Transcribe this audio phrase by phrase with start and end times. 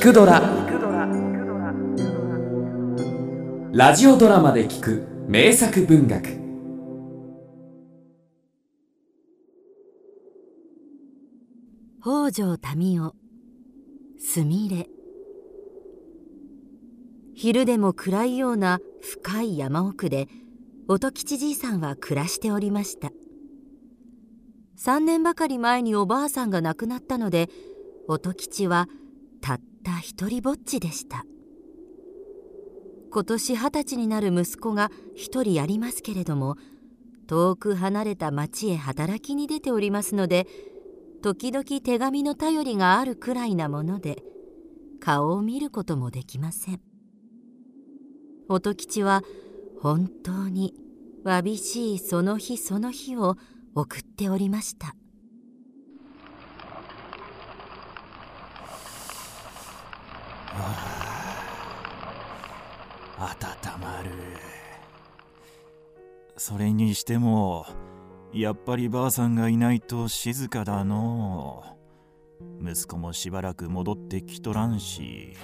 [0.00, 0.40] 聞くドラ」
[3.70, 6.40] ラジオドラマで聞く名作文学。
[12.00, 13.14] 北条民夫。
[14.18, 14.88] すみれ。
[17.34, 20.28] 昼でも暗いような深い山奥で
[20.88, 23.12] 音吉じいさんは暮らしておりました。
[24.78, 27.50] 3年ばかり前におばあさんが亡くなったので
[28.08, 28.88] 音吉は
[29.40, 31.24] たった一りぼっちでした。
[33.12, 36.56] 今年二十歳になる息子が一人やりますけれども
[37.26, 40.46] 遠く離れた町へ働きに出ておりますので
[41.20, 44.22] 時々手紙の頼りがあるくらいなもので
[45.00, 46.80] 顔を見ることもできません。
[48.48, 49.22] 音吉は
[49.80, 50.74] 本当に
[51.24, 53.36] わびしいその日その日を
[53.74, 54.94] 送っておりました。
[63.20, 64.10] 温まる。
[66.38, 67.66] それにしても
[68.32, 71.76] やっぱりばあさんがいないと静かだの。
[72.62, 75.36] 息子もしばらく戻ってきとらんし、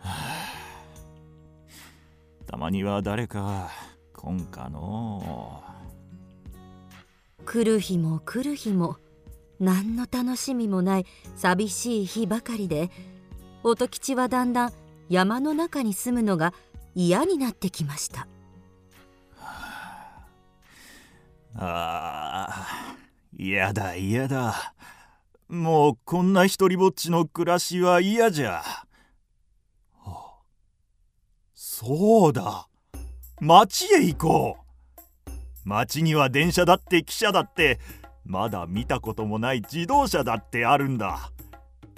[0.00, 0.12] はあ、
[2.46, 3.70] たまには誰か
[4.12, 5.62] 来んかの。
[7.46, 8.98] 来る日も来る日も
[9.58, 12.90] 何の楽しみもない寂しい日ばかりで
[13.62, 14.72] 音吉はだんだん
[15.10, 16.54] 山の中に住むのが
[16.94, 18.26] 嫌になってきました。
[21.56, 22.96] ああ
[23.36, 24.72] 嫌だ嫌だ
[25.48, 28.62] もうこんな一りぼっちの暮らしは嫌じゃ。
[31.54, 32.68] そうだ
[33.40, 34.56] 町へ行こ
[35.26, 35.30] う
[35.64, 37.80] 町には電車だって汽車だって
[38.24, 41.32] まだ見たこともない自動車だってあるんだ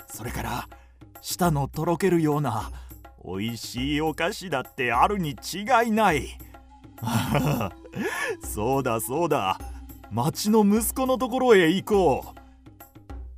[0.06, 0.68] それから
[1.20, 2.70] 舌のとろけるような
[3.24, 6.38] 美味しいお菓子だってあるに違いない。
[8.44, 9.58] そうだそうだ。
[10.10, 12.42] 町の息子のところへ行こう。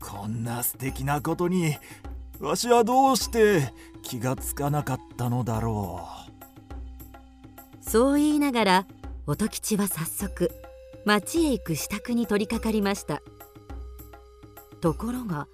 [0.04, 1.76] こんな素敵なことに
[2.40, 3.72] わしはどうして
[4.02, 6.06] 気がつかなかったのだろ
[7.80, 7.80] う。
[7.80, 8.86] そう言いながら
[9.26, 10.50] 音吉は早速
[11.04, 13.22] 町へ行く支度に取り掛かりました。
[14.80, 15.46] ところが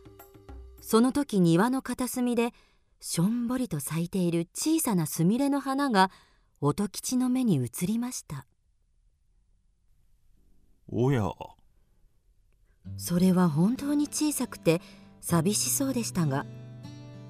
[0.80, 2.52] その時庭の片隅で
[3.02, 6.10] しょんぼりと咲いている小さなすみれの花が
[6.60, 8.46] 音吉の目に映りました。
[10.86, 11.30] おや。
[12.98, 14.82] それは本当に小さくて
[15.22, 16.44] 寂しそうでしたが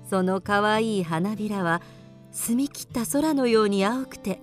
[0.09, 1.83] そのかわいい花びらは
[2.33, 4.41] 澄み切った空のように青くて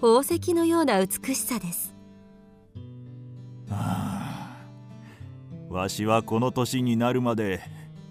[0.00, 1.94] 宝石のような美しさです。
[5.68, 7.60] わしはこの年になるまで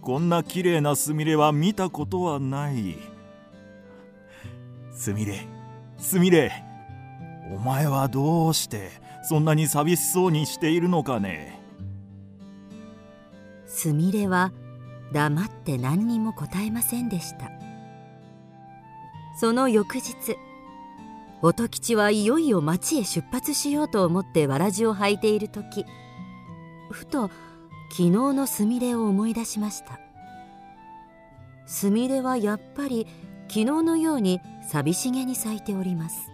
[0.06, 2.96] こんな綺麗なすみれは見たことはない。
[4.92, 5.48] すみれ
[5.98, 6.52] すみれ
[7.52, 8.92] お前はどうして
[9.24, 11.60] そんなに寂しそうにしているのかね？
[13.66, 14.54] すみれは
[15.12, 17.50] 黙って何にも答えませんでした。
[19.40, 20.14] その翌日
[21.42, 25.84] 音吉はいよいよ町へ出発しようと思ってわらじを履いている時
[26.92, 27.32] ふと
[27.98, 30.02] 昨日のすみれを思い出しました。
[31.66, 33.08] すみれはやっぱり
[33.48, 36.30] 昨日のように寂しげに咲いております。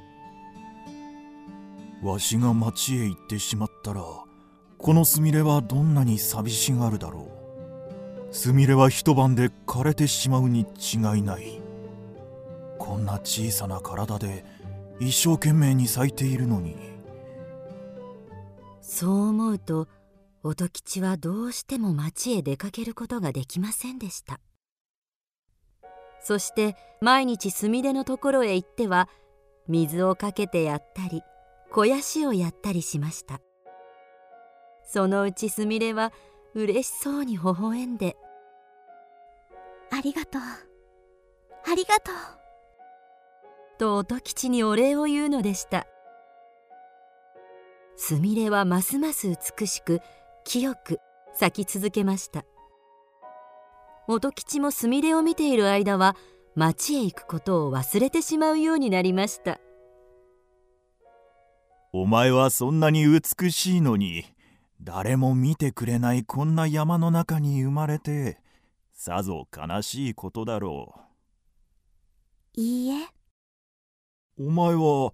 [2.02, 4.02] わしが町へ行ってしまったら
[4.80, 7.30] このすみれはどんなに寂しがるだろ
[8.32, 8.34] う。
[8.34, 11.62] すみれは一晩で枯れてしまうに違いない。
[12.80, 14.44] こんな小さな体で
[15.00, 16.76] 一生懸命に咲いているのに。
[18.82, 19.88] そう思うと
[20.44, 24.40] 音吉はどうしても町へ出かけることができませんでした。
[26.24, 29.08] そして毎日すみれのところへ行っては
[29.68, 31.22] 水をかけてやったり
[31.70, 33.40] 肥やしをやったりしました。
[34.84, 36.12] そのうちすみれは
[36.54, 38.18] 嬉しそうに微笑んで
[39.92, 40.42] 「ありがとう。
[40.42, 42.16] ありがとう」
[43.78, 45.86] と音吉にお礼を言うのでした。
[47.96, 50.02] すみれはますます美しく
[50.46, 51.00] 清く
[51.34, 52.46] 咲き続けました。
[54.08, 56.16] 音吉もすみれを見ている間は
[56.56, 59.60] 町へ行くことを忘れてしまうようになりました。
[61.94, 64.26] お前はそんなに美しいのに
[64.82, 68.40] 誰も見てくれないこんな山の中に生まれて
[68.94, 70.94] さぞ悲しいことだろ
[72.58, 72.60] う。
[72.60, 73.08] いいえ。
[74.38, 75.14] お前は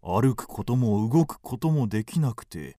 [0.00, 2.77] 歩くことも動くこともできなくて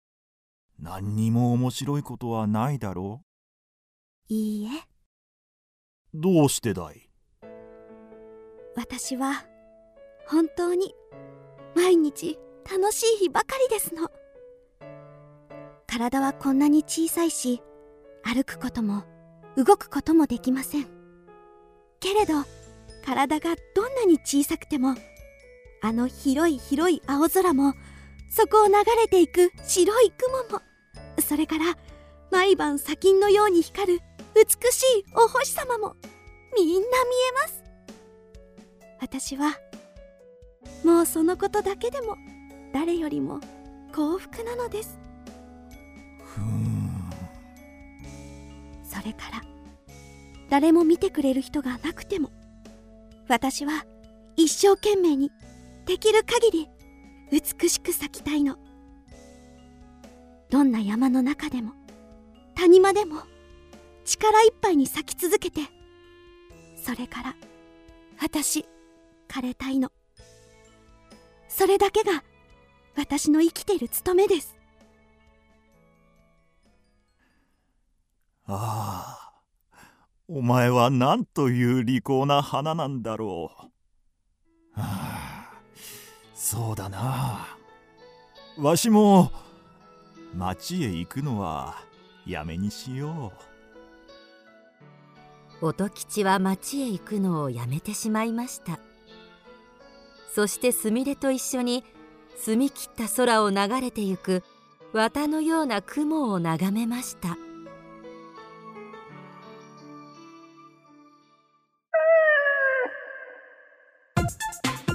[0.81, 3.21] 何にも面白いことはないだろ
[4.29, 4.33] う。
[4.33, 4.69] いいえ。
[6.13, 7.09] どうしてだい？
[8.75, 9.45] 私は
[10.27, 10.95] 本当に
[11.75, 12.39] 毎日
[12.69, 14.09] 楽しい日ばかりですの。
[15.85, 17.61] 体はこんなに小さいし
[18.23, 19.03] 歩くことも
[19.57, 20.87] 動くこともできません。
[21.99, 22.33] けれど
[23.03, 24.95] 体がどんなに小さくても
[25.81, 27.73] あの広い広い青空も
[28.29, 30.61] そこを流れていく白い雲も
[31.29, 31.77] それから
[32.31, 34.01] 毎晩砂金のように光る
[34.33, 35.95] 美しいお星様も
[36.57, 36.87] みんな見え
[37.43, 37.63] ます。
[38.99, 39.55] 私は
[40.83, 42.15] もうそのことだけでも
[42.73, 43.41] 誰よりも
[43.93, 44.97] 幸福なのです。
[46.23, 47.11] ふん
[48.83, 49.43] それから
[50.49, 52.31] 誰も見てくれる人がなくても
[53.27, 53.85] 私は
[54.35, 55.31] 一生懸命に
[55.85, 56.69] できる限り
[57.31, 58.57] 美しく咲きたいの。
[60.50, 61.74] どんな山の中でも
[62.56, 63.24] 谷間でも
[64.06, 65.62] 力いっぱいに咲き続けて
[66.75, 67.36] それから
[68.22, 68.66] 私
[69.28, 69.92] 枯れたいの
[71.48, 72.24] それだけが
[72.96, 74.56] 私の生きてる務めです
[78.48, 79.19] ああ
[80.31, 83.51] お前はなんという利口な花なんだろ
[84.75, 84.80] う。
[84.80, 85.62] はあ、
[86.36, 87.48] そうだな。
[88.60, 89.31] わしも
[90.33, 91.75] 町へ行くのは
[92.25, 93.33] やめにしよ
[95.61, 95.65] う。
[95.65, 98.79] 音吉は町へ行くのをやめてしまいました。
[100.33, 101.83] そしてすみれと一緒に
[102.37, 104.43] 澄み切った空を流れてゆく
[104.93, 107.37] 綿のような雲を眺めました。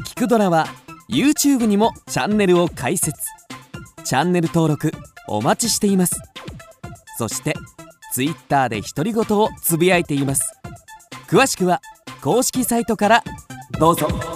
[0.06, 0.66] 聞くドラは
[1.10, 3.14] YouTube にもチャンネルを開設。
[4.04, 4.92] チャンネル登録
[5.28, 6.14] お待ちしています。
[7.18, 7.54] そして
[8.12, 10.52] ツイッターで独り言をつぶやいています。
[11.28, 11.80] 詳しくは
[12.22, 13.24] 公式サイトから
[13.78, 14.33] どうぞ。